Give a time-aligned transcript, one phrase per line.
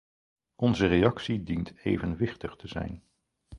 [0.57, 3.03] Onze reactie dient evenwichtig te zijn.